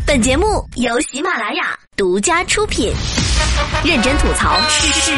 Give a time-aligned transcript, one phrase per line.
[0.00, 2.92] 本节目由喜马拉雅独家出品，
[3.84, 5.16] 认真吐槽，实力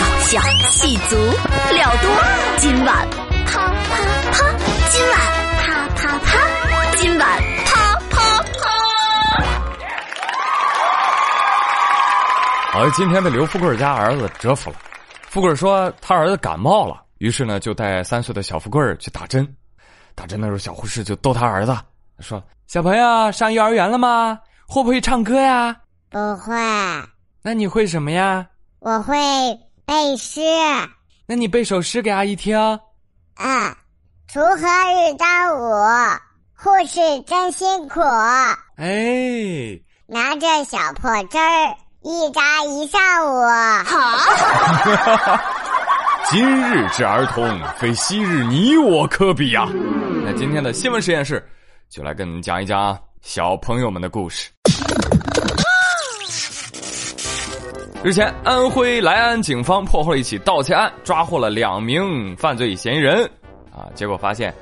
[0.00, 2.10] 搞笑，戏足了多。
[2.56, 3.08] 今晚
[3.46, 3.96] 啪啪
[4.32, 4.50] 啪，
[4.90, 5.20] 今晚
[5.58, 6.38] 啪啪啪，
[6.96, 8.48] 今晚啪啪啪。
[12.78, 14.76] 而，今天的刘富贵家儿子折服了。
[15.28, 19.46] 富贵说他儿子感冒了，于是呢就带三岁的小富贵去打针。
[20.14, 21.76] 打针的时候，小护士就逗他儿子
[22.20, 24.38] 说：“小朋友上幼儿园了吗？
[24.66, 25.76] 会不会唱歌呀？
[26.10, 26.54] 不会，
[27.42, 28.46] 那你会什么呀？
[28.80, 29.16] 我会
[29.84, 30.40] 背诗。
[31.26, 32.56] 那你背首诗给阿姨听。
[33.34, 33.76] 啊，
[34.30, 35.60] 锄禾日当午，
[36.54, 38.00] 护士真辛苦，
[38.76, 43.42] 哎，拿着小破针儿一扎一上午。
[43.84, 45.38] 好
[46.30, 49.66] 今日之儿童，非昔日你我可比呀。
[50.24, 51.42] 那今天的新闻实验室，
[51.88, 54.50] 就来跟你们讲一讲小朋友们的故事。
[58.04, 63.24] 日前，安徽来安警方破获了一起盗窃案，抓获了两名犯罪嫌疑人。
[63.74, 64.54] 啊，结果发现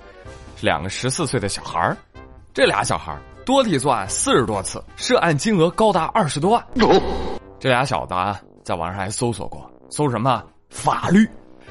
[0.57, 1.97] 是两个十四岁的小孩儿。
[2.55, 6.65] 这俩小孩儿多地作案四十多次，涉案金额高达二十多万。
[7.59, 11.29] 这俩小子啊，在网上还搜索过，搜什么法律，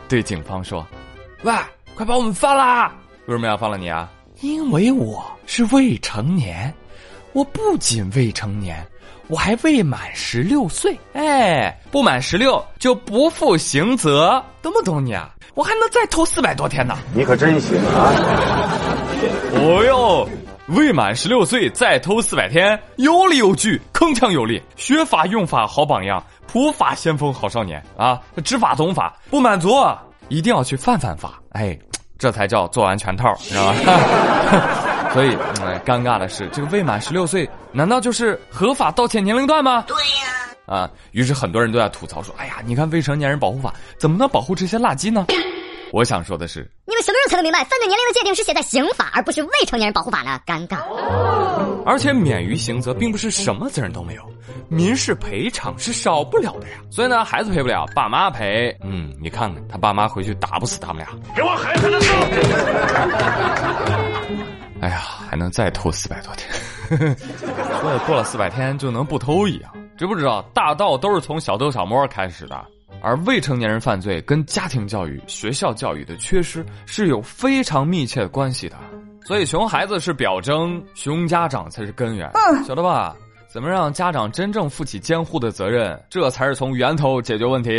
[0.10, 0.86] 对警方说
[1.44, 1.54] ：“喂，
[1.96, 2.92] 快把我们放了！
[3.28, 4.12] 为什么要放了你啊？
[4.42, 6.74] 因为我是未成年，
[7.34, 8.86] 我不仅未成年，
[9.28, 10.98] 我还未满十六岁。
[11.14, 15.34] 哎，不满十六就不负刑责，懂不懂你啊？
[15.54, 16.98] 我还能再偷四百多天呢！
[17.14, 18.12] 你可真行啊！
[19.54, 20.28] 哦哟，
[20.68, 28.22] 未满十六岁再偷四百天，有理有据，铿锵有力，学法用法好榜样，普法先锋好少年啊！
[28.44, 29.70] 知法懂法不满足，
[30.28, 31.78] 一定要去犯犯法，哎，
[32.18, 33.80] 这才叫做完全套，你知道吗？
[35.14, 39.86] 所以，嗯，尴尬的是，这个未满十六岁，难道就是合法盗窃年龄段吗？
[39.88, 40.34] 对呀、
[40.66, 45.26] 啊，于是很多人都在吐槽说：“哎呀，你看未成年人保护法怎么能保护这些垃圾呢？”
[45.94, 50.38] 我想说的是，你们什么时候才能明白犯罪年龄的界定是写在刑法，而不是未成年人保护法呢？
[50.46, 50.80] 尴尬。
[51.86, 54.24] 而且免于刑责并不是什么责任都没有，
[54.68, 56.80] 民事赔偿是少不了的呀。
[56.90, 58.76] 所以呢，孩子赔不了，爸妈赔。
[58.82, 62.08] 嗯，你看看他爸妈回去打不死他们俩，给我狠狠的揍！
[64.82, 66.52] 哎呀，还能再偷四百多天，
[67.80, 69.72] 说的过了四百天就能不偷一样。
[69.98, 72.66] 知不知道大盗都是从小偷小摸开始的？
[73.02, 78.76] 而未成年人犯罪跟家庭教育、学校教育的缺失是有非常密切的关系的。
[79.26, 82.30] 所以，熊孩子是表征，熊家长才是根源，
[82.66, 83.16] 晓得吧？
[83.48, 87.72] 怎么让家长真正负起监护的责任，这才是从源头解决问题。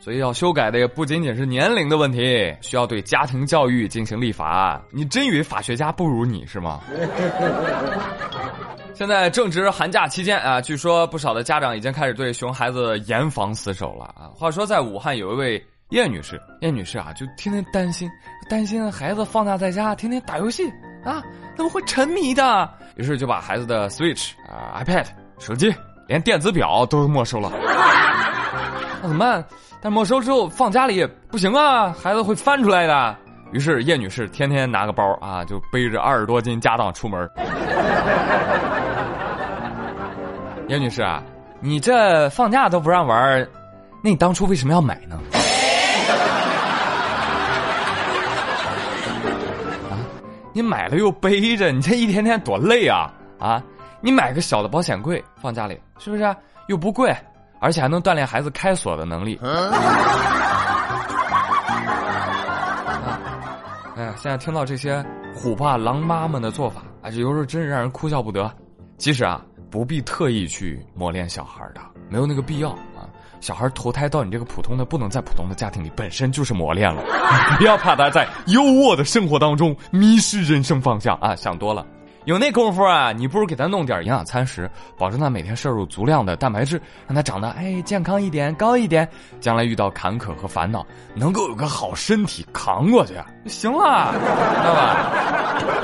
[0.00, 4.80] 所以，要修改的也不仅仅是年龄的问题，需要对家庭教育进行立法。
[4.92, 6.80] 你真以为法学家不如你是吗？
[8.94, 14.30] 现在正值寒假期间啊，据说不少的家长已经开始对熊孩子严防死守了啊。
[14.36, 18.08] 话说，在武汉有一位叶女士，叶女士啊，就天天担心，
[18.48, 20.62] 担心孩子放假在家天天打游戏
[21.04, 21.22] 啊，
[21.56, 25.06] 他们会沉迷的，于是就把孩子的 Switch 啊、iPad、
[25.38, 25.74] 手机，
[26.06, 27.52] 连电子表都没收了。
[29.02, 29.44] 那怎么办？
[29.82, 33.16] 但没收之后放家里不行啊，孩子会翻出来的。
[33.52, 37.28] 于是叶女士天天拿个包啊，就背着二十多斤家当出门。
[40.68, 41.22] 叶女士啊，
[41.60, 43.46] 你这放假都不让玩，
[44.02, 45.20] 那你当初为什么要买呢？
[50.54, 53.12] 你买了又背着，你这一天天多累啊！
[53.40, 53.60] 啊，
[54.00, 56.36] 你买个小的保险柜放家里，是不是？
[56.68, 57.12] 又不贵，
[57.58, 59.36] 而且还能锻炼孩子开锁的能力。
[63.96, 65.04] 哎呀，现在听到这些
[65.34, 68.48] 虎爸狼妈们的做法，啊，有时候真是让人哭笑不得。
[68.96, 72.93] 其实啊，不必特意去磨练小孩的，没有那个必要啊。
[73.44, 77.02] 小孩投胎到你这个普通的、不能再普通的家庭里，本身就是磨练了。
[77.60, 81.36] 不要怕他在优渥的生活当中迷失人生方向啊！
[81.36, 81.86] 想多了。
[82.24, 89.06] 有那功夫啊，你不如给他弄点营养餐食，保证他每天摄入足量的蛋白质，让他长得哎健康一点、高一点，
[89.40, 90.82] 将来遇到坎坷和烦恼，
[91.14, 93.12] 能够有个好身体扛过去，
[93.44, 95.12] 行了，知道吧？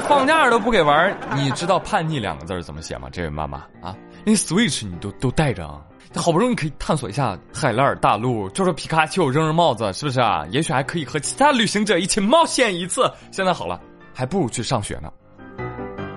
[0.08, 3.10] 放假都不给玩，你知道“叛逆”两个字怎么写吗？
[3.12, 3.94] 这位妈妈啊，
[4.24, 5.82] 那 Switch 你都都带着啊，
[6.14, 10.44] 好不容易可以探索一下海拉尔大陆，捉捉皮卡丘，扔扔帽子，是不是啊？
[10.50, 13.10] 也许还可以和其他旅行者一起冒险一次。
[13.30, 13.80] 现在好了，
[14.12, 15.12] 还不如去上学呢。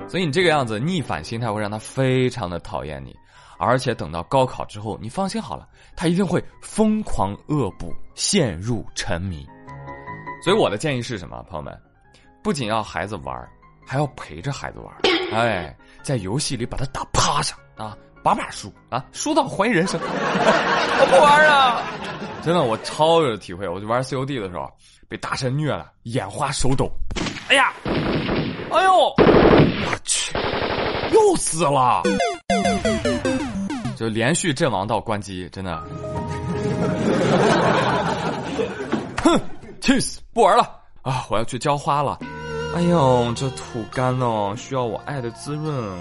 [0.07, 3.15] 所以你这个样子逆反心态会让他非常的讨厌你，
[3.57, 9.47] 而且等到高考之后，你放心好了，他一定会疯狂恶补，陷入沉迷。
[10.43, 11.75] 所以我的建议是什么，朋友们？
[12.43, 13.49] 不仅要孩子玩，
[13.87, 14.93] 还要陪着孩子玩，
[15.31, 21.83] 哎，在游戏里把他打趴下啊，把把输啊，输到怀疑人生， 我不玩了！
[22.41, 24.69] 真的，我超有体会，我就玩 COD 的时候
[25.09, 26.89] 被大神虐了，眼花手抖，
[27.49, 27.73] 哎呀，
[28.71, 29.15] 哎呦，我
[30.05, 30.33] 去，
[31.11, 32.01] 又死了，
[33.95, 35.83] 就连续阵亡到关机，真的，
[39.23, 39.39] 哼，
[39.81, 40.79] 气死，不玩了。
[41.03, 41.25] 啊！
[41.29, 42.17] 我要去浇花了。
[42.73, 45.99] 哎呦，这土干哦，需要我爱的滋润。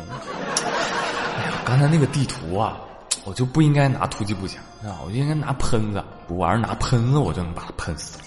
[1.73, 2.77] 刚才那个地图啊，
[3.25, 6.05] 我就不应该拿突击步枪啊，我就应该拿喷子。
[6.29, 8.19] 我玩拿喷子，我就能把他喷死。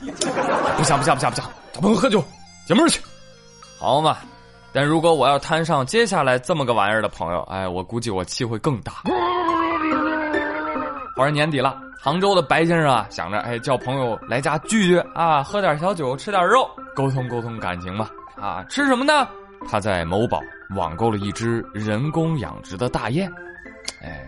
[0.77, 2.24] 不想不想不想不想，找朋友喝酒，
[2.68, 3.00] 解闷去。
[3.77, 4.18] 好嘛，
[4.74, 8.94] 但如果我要摊上接下来这么个玩意儿的朋友，哎，我估计我气会更大。
[11.15, 18.09] 反正年底了，杭州的白先生啊，想着哎叫朋友来家聚聚啊，喝点小酒，吃点肉，沟通沟通感情嘛。
[18.42, 19.27] 啊，吃什么呢？
[19.69, 20.39] 他在某宝
[20.72, 23.32] 网购了一只人工养殖的大雁，
[24.02, 24.26] 哎，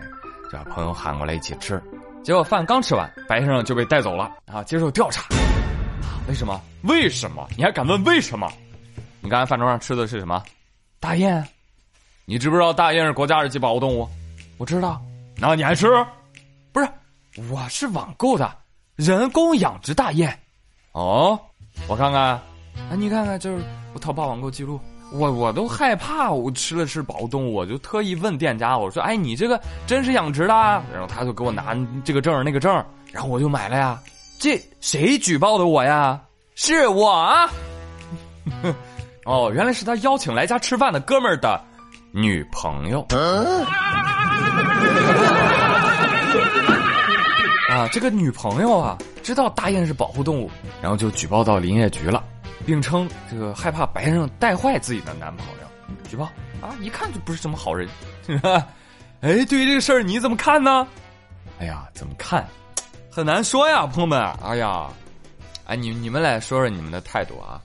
[0.50, 1.82] 就把朋友喊过来一起吃。
[2.22, 5.24] 结果饭刚吃完，白先生就被带走了啊，接受调查。
[6.28, 6.60] 为什么？
[6.82, 7.46] 为什么？
[7.56, 8.50] 你还敢问为什么？
[9.20, 10.42] 你刚才饭桌上吃的是什么？
[11.00, 11.44] 大雁？
[12.24, 14.08] 你知不知道大雁是国家二级保护动物？
[14.58, 15.00] 我知道。
[15.36, 15.86] 那你还吃？
[16.72, 16.88] 不是，
[17.50, 18.50] 我是网购的
[18.94, 20.38] 人工养殖大雁。
[20.92, 21.40] 哦，
[21.88, 22.42] 我看看，啊，
[22.96, 23.64] 你看看，就是
[23.94, 23.98] 我。
[23.98, 24.80] 淘宝网购记录，
[25.12, 30.52] 我我都害怕，我吃了是保护动物，我就特意问店家，我说：“哎，你这个真是养殖的？”
[30.92, 31.74] 然后他就给我拿
[32.04, 32.72] 这个证那个证，
[33.10, 33.98] 然后我就买了呀。
[34.38, 36.20] 这谁举报的我呀？
[36.54, 37.48] 是我啊！
[39.24, 41.60] 哦，原来是他邀请来家吃饭的哥们儿的
[42.12, 43.00] 女朋友。
[47.70, 50.50] 啊，这个女朋友啊，知道大雁是保护动物，
[50.82, 52.24] 然后就举报到林业局了。
[52.68, 56.26] 并称这个害怕白先生带坏自己的男朋友，举报
[56.60, 57.88] 啊，一看就不是什么好人，
[58.26, 58.66] 是吧？
[59.22, 60.86] 哎，对于这个事儿你怎么看呢？
[61.60, 62.46] 哎呀，怎么看？
[63.10, 64.20] 很难说呀，朋友们。
[64.44, 64.86] 哎呀，
[65.64, 67.58] 哎，你你们来说说你们的态度啊。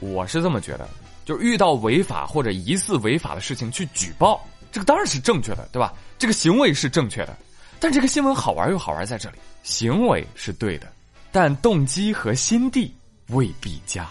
[0.00, 0.86] 我是这么觉得，
[1.24, 5.94] 就是遇到违法或者疑似违法的事情去举报，这个当然是正确的，对吧？
[6.18, 7.34] 这个行为是正确的，
[7.80, 10.92] 但这个新闻好玩又好玩在这里，行为是对的，
[11.32, 12.94] 但动机和心地。
[13.30, 14.06] 未必佳，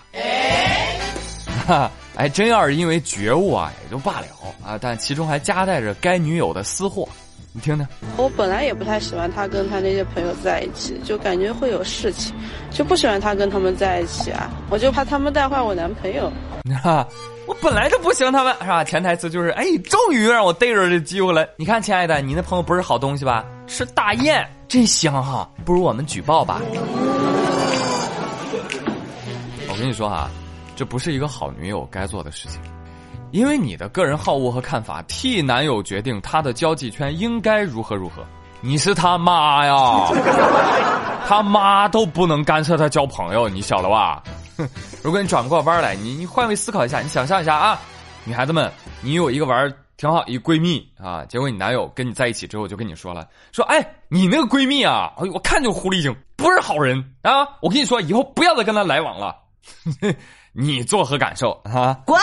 [1.66, 4.26] 哈， 哎，真要是因为觉悟啊，也就罢了
[4.66, 7.08] 啊，但其中还夹带着该女友的私货，
[7.54, 7.88] 你听听。
[8.18, 12.36] 我本来也不太喜欢他跟他那些朋友在一起，就感觉会有事情，
[12.72, 16.30] 就不喜欢他跟他们在一起啊，我就怕他们带坏我男朋友。
[16.84, 17.08] 哈，
[17.48, 18.84] 我本来就不喜欢他们，是吧？
[18.84, 21.48] 潜台词就是，哎，终于让我逮着这机会了。
[21.56, 23.46] 你看，亲爱的，你那朋友不是好东西吧？
[23.66, 26.62] 吃大雁真香哈，不如我们举报吧。
[29.76, 30.30] 我跟你说啊，
[30.74, 32.62] 这不是一个好女友该做的事情，
[33.32, 38.26] 因为你的个人好恶和看法替男友决定他的交际圈应该如何如何，
[38.62, 39.76] 你是他妈呀，
[41.28, 44.24] 他妈都不能干涉他交朋友，你晓得吧？
[44.56, 44.66] 哼，
[45.04, 47.78] 如果你转过弯来，你你换位思考一下，你想象一下啊，
[48.24, 59.36] 女孩子们，你有一个玩挺好一闺蜜啊，结果你男友跟你在一起之后就跟你说了，说哎，你那个闺蜜啊，哎，我看就狐狸精，不是好人啊，我跟你说，以后不要再跟她来往了。
[60.54, 61.98] 你作何感受啊？
[62.06, 62.20] 滚！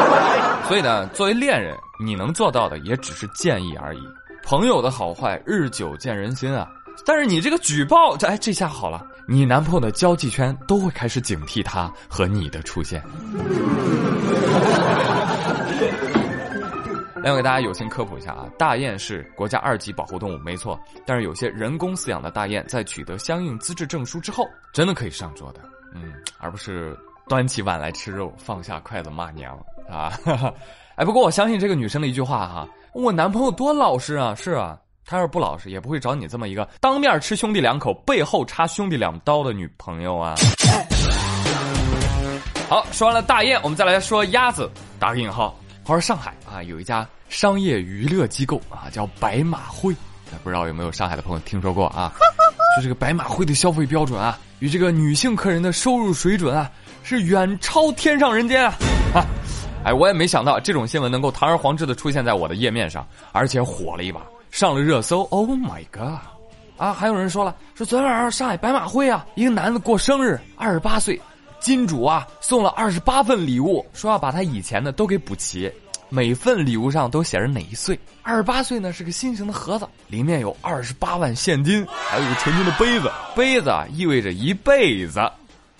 [0.66, 4.00] 所以呢，作为恋人，你能做到的也只是建议而已。
[4.42, 6.68] 朋友的好坏，日久见人心啊。
[7.04, 13.02] 但是你这个举报，这哎，这下好了，你男朋友的交际圈都会开始警惕他和你的出现。
[17.22, 20.80] 来，我给大家友情科普一下啊，大雁是国家二级保护动物，没错。
[21.04, 25.60] 但是有些人工饲养的大雁，在取得相应资质证书之后，真的可以上桌的。
[26.02, 26.96] 嗯，而不是
[27.28, 30.12] 端起碗来吃肉，放下筷子骂娘啊！
[30.96, 34.34] 哎，不过我相信这个女生的一句话哈，我男朋友多老实啊！
[34.34, 40.34] 是啊，他要是不老实，也不会找你这么一个当面吃兄弟两口，背后插兄弟两刀的女朋友啊！
[42.68, 45.54] 好，说完了大雁，我们再来说鸭子，打个引号。
[45.84, 49.94] 话说上海啊，有一家商业娱乐机构啊，叫白马会，
[50.42, 52.12] 不知道有没有上海的朋友听说过啊？
[52.76, 56.70] 就这个白马会的消费标准啊，与这个女性客人的收入水准啊，
[57.02, 58.74] 是远超天上人间啊！
[59.14, 59.26] 啊，
[59.84, 65.22] 哎，我也没想到这种新闻能够堂而皇之的出现在我的页面上，而且火了一把，上了热搜。
[65.24, 66.18] Oh my god！
[66.78, 71.20] 啊，还有人说了，说昨天晚上上海白马会啊，一个男的过生日，二十八岁，
[71.60, 75.70] 金主啊送了二十八份礼物，说要把他以前的都给补齐。
[76.08, 77.98] 每份礼物上都写着哪一岁？
[78.22, 83.10] 二十八岁呢是个心形的盒子，里面有二十八万现金，还有一个纯金的杯子。
[83.34, 85.20] 杯子啊意味着一辈子，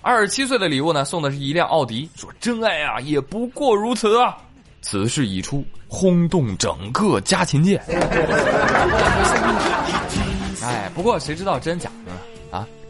[0.02, 4.36] 二十七岁的礼物呢，送的是一辆奥迪，说真爱啊，也不过如此啊。
[4.82, 7.76] 此事一出，轰动整个家禽界。
[10.62, 11.90] 哎，不过谁知道真假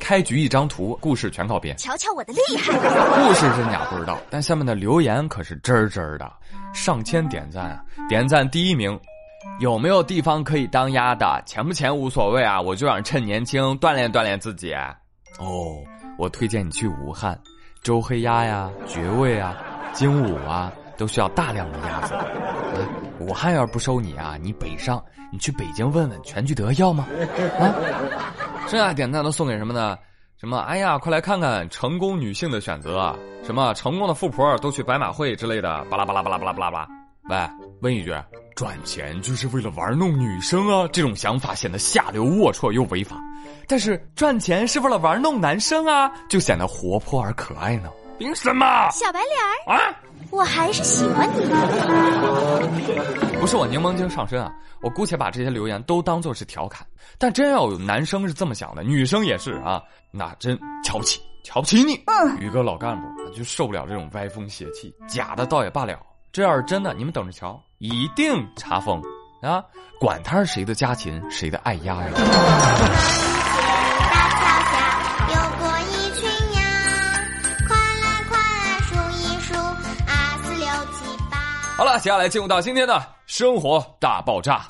[0.07, 1.77] 开局一张图，故事全靠编。
[1.77, 2.73] 瞧瞧我的厉害！
[2.79, 6.33] 故事真假不知道，但下面的留言可是真真的，
[6.73, 7.83] 上千点赞啊！
[8.09, 8.97] 点赞第一名，
[9.59, 11.43] 有没有地方可以当鸭的？
[11.45, 14.73] 钱不钱无所谓啊，我就想趁年轻锻炼锻炼自己。
[15.41, 15.83] 哦，
[16.17, 17.37] 我推荐你去武汉，
[17.83, 19.57] 周黑鸭呀、绝味啊、
[19.93, 22.15] 精武啊，都需要大量的鸭子。
[23.19, 27.09] 武汉要是不收你啊，你北上，你去北京问问全聚德要吗？
[27.59, 27.75] 啊，
[28.69, 29.97] 剩下点赞都送给什么呢？
[30.39, 30.59] 什么？
[30.59, 36.89] 哎呀，快来看看成功女性的选择，什么成功的富婆都去白马会之类的，巴拉巴拉巴拉巴拉巴拉巴拉。
[37.29, 38.15] 喂，问一句，
[38.55, 40.89] 赚钱就是为了玩弄女生啊？
[40.93, 43.17] 这种想法显得下流龌龊又违法。
[43.69, 47.89] 但是赚钱是为了玩弄男生啊，就显得活泼而可爱呢？
[48.19, 48.89] 凭什么？
[48.91, 49.95] 小白脸儿啊！
[50.31, 51.41] 我还是喜欢你。
[53.39, 54.53] 不是我柠檬精上身啊！
[54.81, 56.87] 我姑且把这些留言都当做是调侃，
[57.19, 61.95] 但真要有男生是这么想的，女生也是啊，那真瞧不起，瞧不起你。
[62.07, 65.99] 嗯，宇哥老干部就受不了这种歪风邪气，假的倒也罢了，
[66.33, 69.01] 这要是真的，你们等着瞧，一定查封
[69.43, 69.63] 啊！
[70.01, 72.11] 管他是谁的家禽，谁的爱鸭呀！
[81.77, 84.65] 好了，接下来进入到今天的生活大爆炸。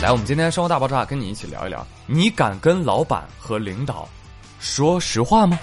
[0.00, 4.08] 来，我们今天生活大爆炸跟你一起聊一聊，你敢跟老板和领导
[4.60, 5.58] 说实话吗？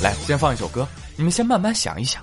[0.00, 2.22] 来，先放一首歌，你们先慢慢想一想。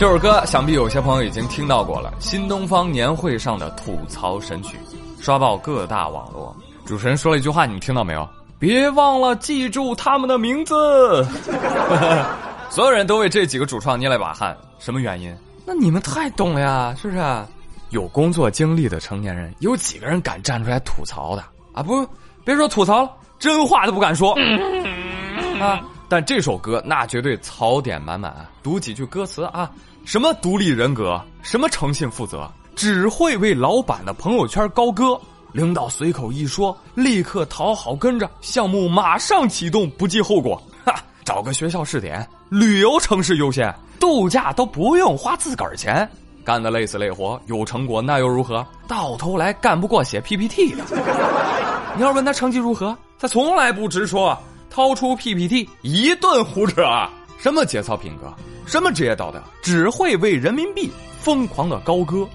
[0.00, 4.78] 这首歌想必有些朋友已经听到过了，新东方年会上的吐槽神曲，
[5.20, 6.56] 刷爆各大网络。
[6.86, 8.26] 主持人说了一句话，你们听到没有？
[8.58, 11.22] 别忘了记住他们的名字。
[12.70, 15.36] 所有人都为这几个主创捏了一把汗，什么原因？
[15.66, 17.22] 那你们太懂了呀，是不是？
[17.90, 21.82] 有工作经历的成年人，有几个人敢站出来吐槽的啊？
[21.82, 22.08] 不，
[22.42, 24.32] 别说吐槽了，真话都不敢说
[25.60, 25.78] 啊！
[26.10, 28.44] 但这首歌那绝对槽点满满！
[28.64, 29.70] 读几句歌词啊，
[30.04, 35.16] 什么独立人格，什么诚信负责，只会为老板的朋友圈高歌。
[35.52, 40.60] 领导随口一说，立刻讨好跟着，项目马上启动，不计后果。
[40.84, 46.10] 哈，找个学校试点，旅游城市优先，度假都不用花自个儿钱，
[46.44, 48.66] 干得累死累活，有成果那又如何？
[48.88, 50.82] 到头来干不过写 PPT 的。
[51.94, 54.36] 你要问他成绩如何，他从来不直说，
[54.70, 56.82] 掏出 PPT 一顿胡扯。
[57.38, 58.32] 什么节操品格，
[58.66, 62.26] 什么职业道德，只会为人民币疯狂的高歌。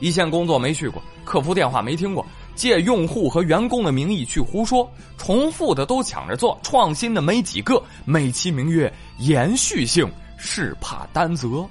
[0.00, 2.24] 一线工作没去过，客服电话没听过。
[2.54, 4.88] 借用户和员工的名义去胡说，
[5.18, 11.66] 重复的都抢着做，创新的没几个，美其名曰延续性，是怕担责。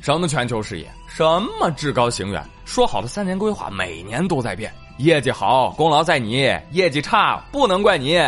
[0.00, 1.22] 什么全球视野，什
[1.60, 4.72] 么至高行远，说好的三年规划每年都在变。
[4.98, 8.16] 业绩好，功劳在你；业绩差，不能怪你。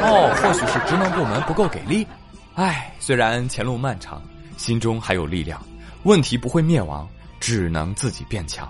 [0.00, 2.06] 哦，或许是职能部门不够给力。
[2.54, 4.22] 唉，虽然前路漫长，
[4.56, 5.60] 心中还有力量。
[6.04, 7.06] 问题不会灭亡，
[7.40, 8.68] 只能自己变强。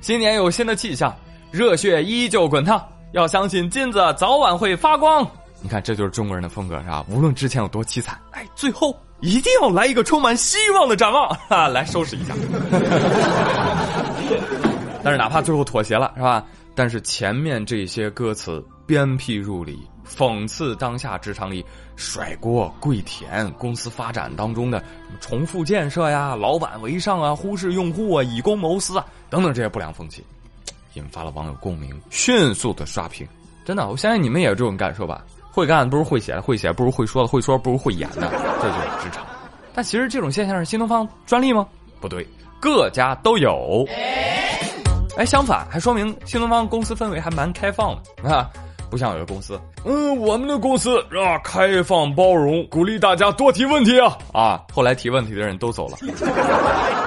[0.00, 1.14] 新年有新的气象。
[1.50, 5.26] 热血依旧滚烫，要相信金子早晚会发光。
[5.62, 7.02] 你看，这就是中国人的风格，是吧？
[7.08, 12.34] 无论之前有多凄惨，哎，最后一定要来一个充满希望的展望， 哈，来收拾一下。
[15.02, 16.44] 但是哪怕最后妥协了，是吧？
[16.78, 21.64] 但是前面这些歌词鞭辟入里，讽刺当下职场里
[21.96, 24.80] 甩锅、跪舔、公司发展当中的
[25.18, 30.24] 重复建设呀、老板为上啊、忽视用户啊、以公谋私啊等等这些不良风气。
[30.94, 33.26] 引发了网友共鸣，迅速的刷屏。
[33.64, 35.24] 真的，我相信你们也有这种感受吧？
[35.50, 38.30] 会干不如会写的，会写不如会说的，会说不如会演的，
[38.62, 39.26] 这就是职场。
[39.74, 41.66] 但其实这种现象是新东方专利吗？
[42.00, 42.24] 不对，
[42.60, 43.84] 各家都有。
[45.18, 48.48] 哎相反，还说明新东方公司氛围还蛮开放的啊！
[48.88, 54.62] 不像有的公司，嗯，我们的公司啊开放包容，鼓励大家多提问题啊啊！
[54.72, 55.98] 后来提问题的人都走了，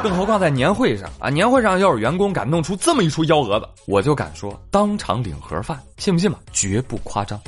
[0.03, 6.37] 更何况在年会上啊，年会上要是员工敢弄出这么一出幺蛾子，我就敢说当场领盒饭，信不信吧？
[6.51, 7.39] 绝不夸张。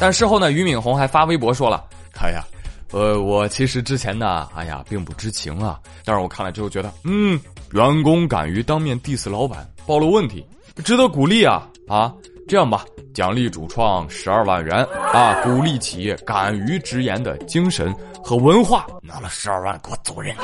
[0.00, 2.44] 但事后呢，俞敏洪还发微博说了，他呀。
[2.92, 5.78] 呃，我其实之前呢，哎呀，并不知情啊。
[6.04, 7.38] 但是我看了之后觉得，嗯，
[7.72, 10.44] 员工敢于当面 diss 老板，暴露问题，
[10.84, 12.12] 值得鼓励啊啊！
[12.48, 18.86] 这样吧，奖励主创十二万元啊，鼓励企业敢于直言的精神和文化。
[19.02, 20.34] 拿了十二万，给我走人！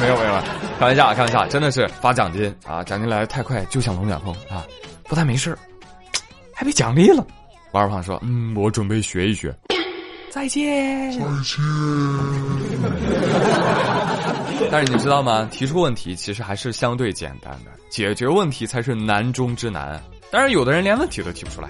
[0.00, 0.42] 没有没有，
[0.78, 2.82] 开玩笑开玩笑，真的是发奖金啊！
[2.84, 4.64] 奖金来的太快，就像龙卷风啊！
[5.04, 5.56] 不但没事
[6.54, 7.26] 还被奖励了。
[7.72, 9.52] 王二胖说：“嗯，我准备学一学。”
[10.34, 11.12] 再见。
[14.68, 15.48] 但是你知道吗？
[15.52, 20.02] 提出问题其实还是相对简单的，解决问题才是难中之难。
[20.32, 21.68] 当然，有的人连问题都提不出来。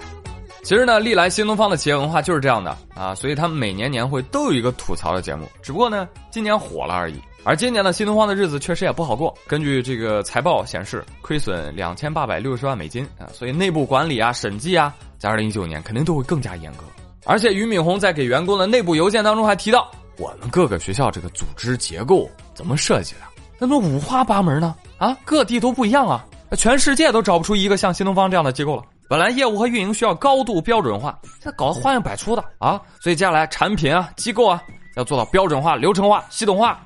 [0.63, 7.21] 其实呢，历来新东方的企业文化就是这样的啊，所以他们每年年会都有一个吐槽的节目，只不过呢，今年火了而已。
[7.43, 9.31] 而今年的新东方的日子确实也不好过。
[9.45, 16.79] 根据这个财报显示，亏损两千八百六十万美金啊，所以内部管理啊、审计啊，在二零一九年肯定都会更加严格。
[17.25, 23.21] 而且俞敏洪在给员工的内部邮件当中还提到，我们各个学校这个组织结构怎么设计的？
[23.57, 24.75] 那么五花八门呢？
[24.97, 26.23] 啊，各地都不一样啊，
[26.57, 28.83] 全世界都找不出一个像新东方这样的机构了。
[29.09, 34.61] 本来业务和运营需要高度标准化，现在搞得花样百出的啊，所以接下来产品啊、机构啊
[34.95, 36.79] 要做到标准化、流程化、系统化。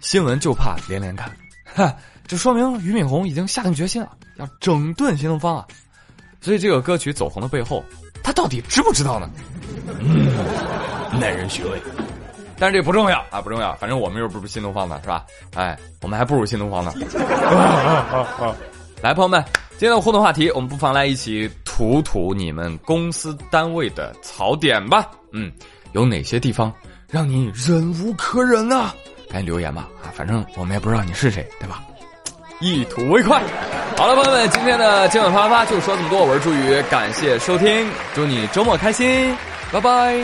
[0.00, 1.34] 新闻就怕连连看，
[1.74, 1.96] 哈，
[2.28, 5.66] 这说明俞敏洪已经下定决心了，要整顿新东方啊。
[6.40, 7.82] 所以这个歌曲走红的背后。
[8.30, 9.28] 他到底知不知道呢？
[9.98, 10.30] 嗯，
[11.18, 11.82] 耐人寻味。
[12.60, 13.74] 但是这不重要啊，不重要。
[13.74, 15.26] 反正我们又不是新东方的，是吧？
[15.56, 16.92] 哎，我们还不如新东方呢。
[19.02, 25.10] 来，朋友们，今天的互动话题，我们不妨来一起吐吐你们公司单位的槽点吧。
[25.32, 25.50] 嗯，
[25.90, 26.72] 有哪些地方
[27.08, 28.92] 让你忍无可忍呢？
[29.28, 29.88] 赶紧留言吧。
[30.04, 31.82] 啊，反正我们也不知道你是谁，对吧？
[32.60, 33.42] 一吐为快。
[33.96, 36.22] 好了，朋友们，今天的今晚啪啪啪就说这么多。
[36.22, 39.34] 我是朱宇，感谢收听，祝你周末开心，
[39.72, 40.20] 拜拜。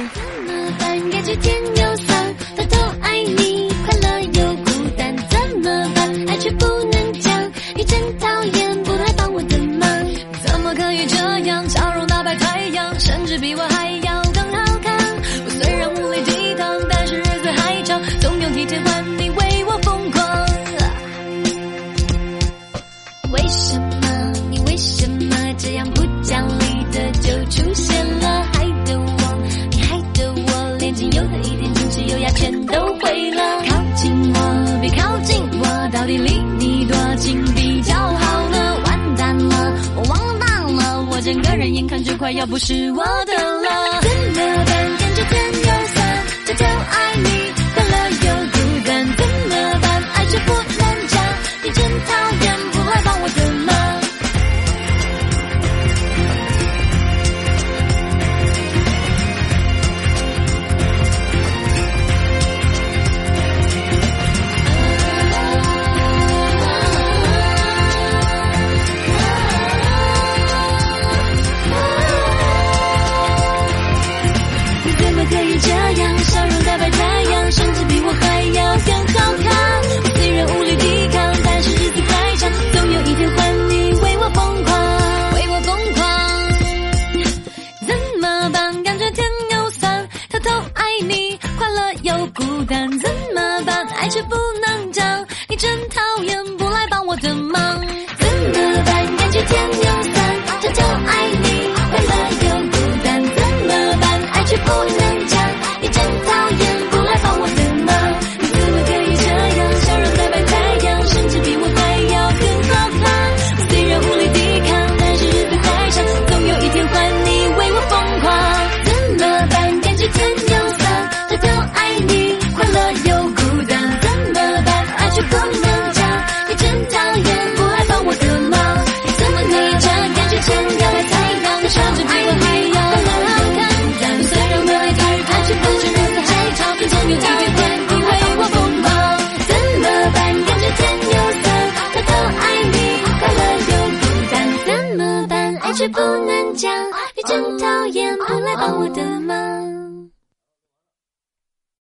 [41.73, 44.36] 眼看着快要不是我的了。